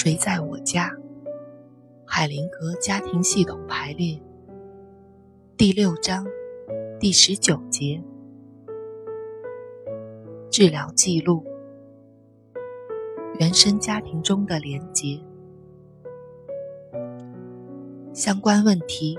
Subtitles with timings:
[0.00, 0.96] 谁在我家？
[2.06, 4.22] 海灵格家庭系统排列
[5.56, 6.24] 第六章
[7.00, 8.00] 第十九节
[10.52, 11.42] 治疗记录
[13.40, 15.20] 原生家庭中的连结
[18.12, 19.18] 相关问题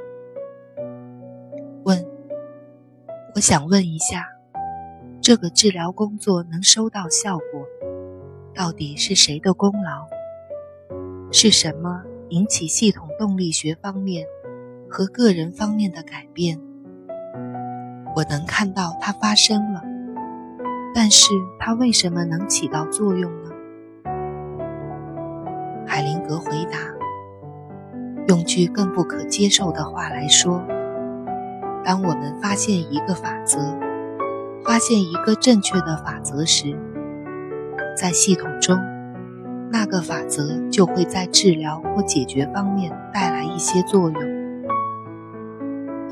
[1.84, 2.08] 问：
[3.36, 4.26] 我想问一下，
[5.22, 7.68] 这个治疗工作能收到效果，
[8.56, 10.19] 到底是谁的功劳？
[11.32, 14.26] 是什么引起系统动力学方面
[14.90, 16.60] 和个人方面的改变？
[18.16, 19.84] 我能看到它发生了，
[20.96, 21.30] 但是
[21.60, 23.52] 它为什么能起到作用呢？
[25.86, 26.80] 海灵格回答：
[28.28, 30.64] 用句更不可接受的话来说，
[31.86, 33.60] 当我们发现一个法则，
[34.66, 36.76] 发现一个正确的法则时，
[37.96, 38.76] 在系统中。
[39.72, 44.40] 那个法则就会在治疗或解决方面带来一些作用。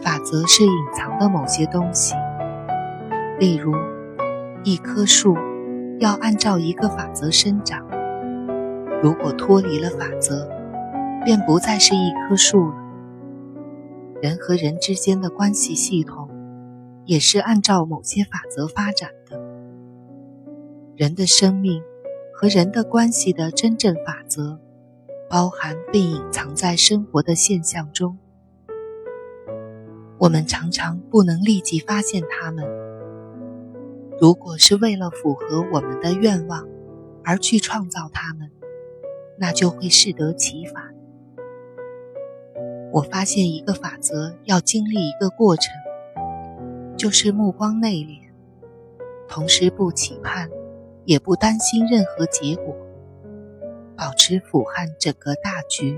[0.04, 2.14] 法则是隐藏的某些东西，
[3.40, 3.74] 例如，
[4.64, 5.36] 一棵树
[6.00, 7.84] 要按照一个法则生长。
[9.02, 10.48] 如果脱离了法则，
[11.26, 12.76] 便不再是一棵树了。
[14.22, 16.30] 人和人之间的关系系统
[17.06, 19.40] 也是按照某些法则发展的。
[20.96, 21.82] 人的生命。
[22.40, 24.60] 和人的关系的真正法则，
[25.28, 28.16] 包含并隐藏在生活的现象中。
[30.20, 32.64] 我们常常不能立即发现它们。
[34.22, 36.68] 如果是为了符合我们的愿望
[37.24, 38.52] 而去创造它们，
[39.40, 40.94] 那就会适得其反。
[42.92, 45.74] 我发现一个法则要经历一个过程，
[46.96, 48.20] 就是目光内敛，
[49.28, 50.48] 同时不期盼。
[51.08, 52.76] 也不担心任何结果，
[53.96, 55.98] 保持俯瞰整个大局。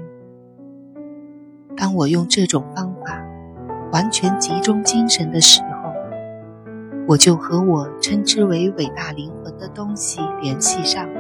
[1.76, 3.20] 当我用这种方法
[3.92, 5.92] 完全集中精神的时候，
[7.08, 11.20] 我就和我称之为伟大灵魂的东西联系上了。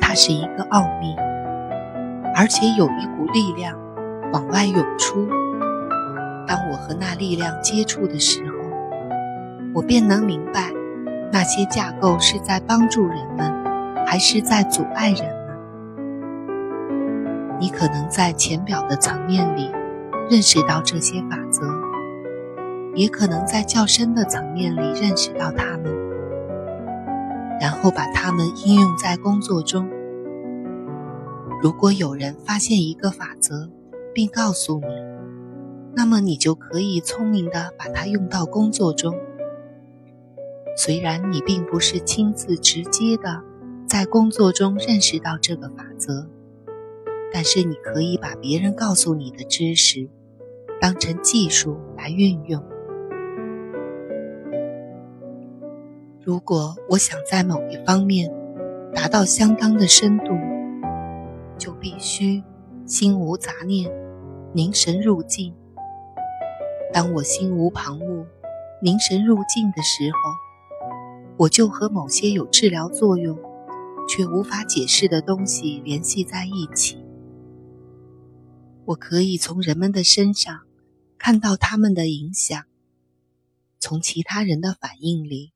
[0.00, 1.16] 它是一个奥秘，
[2.36, 3.76] 而且有一股力量
[4.32, 5.26] 往外涌出。
[6.46, 8.54] 当我和那力量接触的时候，
[9.74, 10.70] 我便能明白。
[11.32, 15.40] 那些架构是在帮助人们，还是在阻碍人们？
[17.60, 19.70] 你可能在浅表的层面里
[20.28, 21.62] 认识到这些法则，
[22.94, 25.84] 也可能在较深的层面里认识到它们，
[27.60, 29.88] 然后把它们应用在工作中。
[31.62, 33.70] 如果有人发现一个法则，
[34.12, 34.86] 并告诉你，
[35.94, 39.14] 那么你就可以聪明地把它用到工作中。
[40.76, 43.42] 虽然你并不是亲自直接的
[43.86, 46.26] 在工作中认识到这个法则，
[47.32, 50.08] 但是你可以把别人告诉你的知识
[50.80, 52.64] 当成技术来运用。
[56.22, 58.32] 如果我想在某一方面
[58.94, 60.32] 达到相当的深度，
[61.58, 62.42] 就必须
[62.86, 63.90] 心无杂念，
[64.54, 65.54] 凝神入静。
[66.92, 68.24] 当我心无旁骛，
[68.80, 70.49] 凝神入静的时候。
[71.40, 73.38] 我就和某些有治疗作用
[74.06, 77.02] 却无法解释的东西联系在一起。
[78.84, 80.60] 我可以从人们的身上
[81.16, 82.62] 看到他们的影响，
[83.78, 85.54] 从其他人的反应里，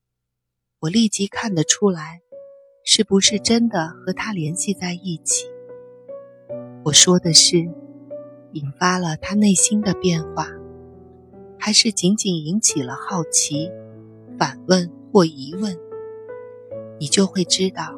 [0.79, 2.21] 我立即看得出来
[2.83, 5.45] 是不是真的和他联系在一起。
[6.85, 7.57] 我说的是，
[8.53, 10.47] 引发了他内心的变化，
[11.59, 13.69] 还是仅仅引起了好奇、
[14.39, 14.91] 反问？
[15.15, 15.79] 或疑问，
[16.99, 17.97] 你就会知道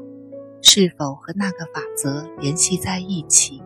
[0.61, 3.59] 是否和那个法则联系在一起。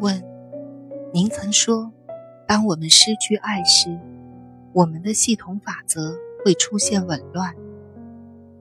[0.00, 0.24] 问：
[1.12, 1.92] 您曾说，
[2.46, 4.00] 当我们失去爱时，
[4.72, 7.52] 我们的系统法则会出现紊乱；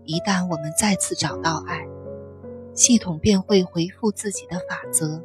[0.04, 1.88] 一旦我们再次找到爱，
[2.74, 5.24] 系统便会回复自己的法则。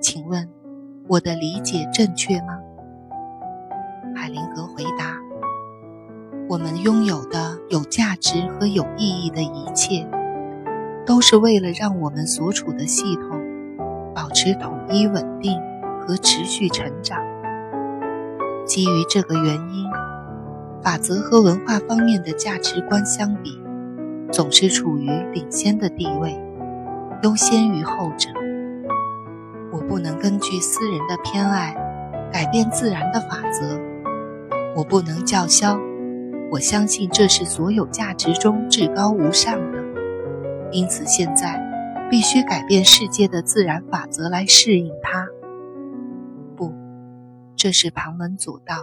[0.00, 0.48] 请问？
[1.08, 2.58] 我的理解正确吗？
[4.14, 5.16] 海灵格回答
[6.50, 10.06] ：“我们拥有的有价值和有意义的一切，
[11.06, 13.40] 都是为了让我们所处的系统
[14.14, 15.58] 保持统一、稳定
[16.06, 17.18] 和持续成长。
[18.66, 19.90] 基于这个原因，
[20.82, 23.58] 法则和文化方面的价值观相比，
[24.30, 26.38] 总是处于领先的地位，
[27.22, 28.28] 优先于后者。”
[29.70, 31.74] 我不能根据私人的偏爱
[32.32, 33.78] 改变自然的法则，
[34.74, 35.78] 我不能叫嚣，
[36.50, 39.78] 我相信这是所有价值中至高无上的，
[40.72, 41.60] 因此现在
[42.10, 45.26] 必须改变世界的自然法则来适应它。
[46.56, 46.72] 不，
[47.54, 48.76] 这是旁门左道。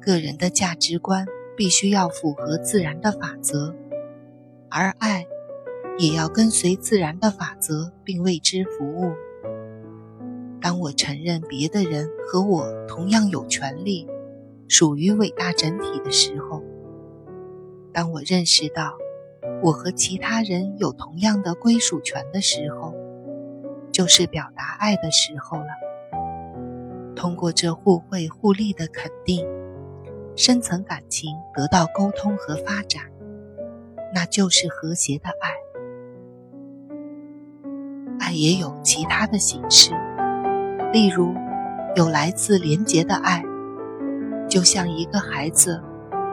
[0.00, 1.26] 个人的价值观
[1.56, 3.74] 必须要符合自然的法则，
[4.68, 5.26] 而爱
[6.02, 9.12] 也要跟随自然的法则，并为之服务。
[10.60, 14.08] 当我承认别的人和我同样有权利，
[14.66, 16.60] 属于伟大整体的时候，
[17.92, 18.98] 当我认识到
[19.62, 22.92] 我和其他人有同样的归属权的时候，
[23.92, 25.68] 就是表达爱的时候了。
[27.14, 29.46] 通过这互惠互利的肯定，
[30.34, 33.04] 深层感情得到沟通和发展，
[34.12, 35.61] 那就是和谐的爱。
[38.32, 39.92] 也有其他的形式。
[40.92, 41.34] 例如，
[41.96, 43.42] 有来自廉洁的爱，
[44.48, 45.80] 就像一个孩子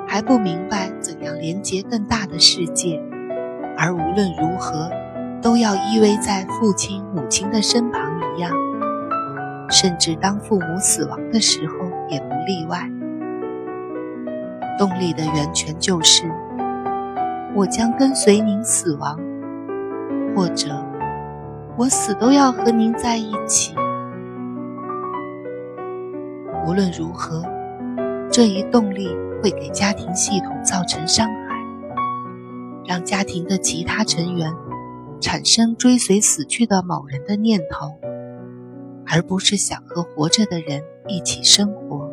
[0.07, 3.01] 还不明白怎样连接更大的世界，
[3.78, 4.90] 而无论如何
[5.42, 8.01] 都要依偎在父亲、母亲的身旁
[8.36, 8.51] 一样，
[9.69, 11.74] 甚至当父母死亡的时候
[12.10, 12.90] 也不例外。
[14.78, 16.24] 动力的源泉就是
[17.54, 19.18] 我将跟随您死亡，
[20.36, 20.69] 或者
[21.80, 23.74] 我死都要和您在一起。
[26.68, 27.42] 无论如何，
[28.30, 29.08] 这一动力
[29.42, 31.56] 会给家庭系统造成伤害，
[32.86, 34.54] 让家庭的其他成员
[35.22, 37.98] 产生追随死去的某人的念头，
[39.08, 42.12] 而不是想和活着的人一起生活。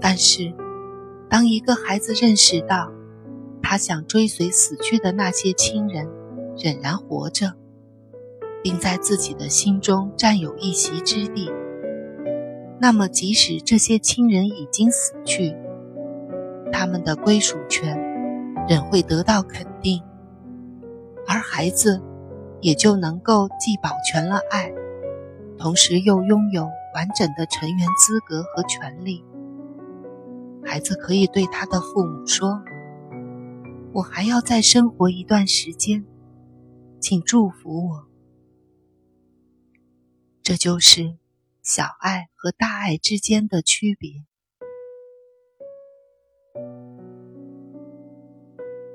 [0.00, 0.50] 但是，
[1.28, 2.90] 当一个孩子认识到
[3.62, 6.08] 他想追随死去的那些亲人
[6.56, 7.54] 仍然活着，
[8.62, 11.50] 并在自己的心中占有一席之地。
[12.80, 15.54] 那么，即使这些亲人已经死去，
[16.72, 17.96] 他们的归属权
[18.68, 20.02] 仍会得到肯定，
[21.28, 22.02] 而孩子
[22.60, 24.72] 也就能够既保全了爱，
[25.56, 26.64] 同时又拥有
[26.94, 29.24] 完整的成员资格和权利。
[30.64, 32.62] 孩子可以对他的父母说
[33.94, 36.04] ：“我还要再生活一段时间，
[37.02, 38.08] 请祝福我。
[40.40, 41.18] 这就是
[41.60, 44.24] 小爱和大爱之间的区别。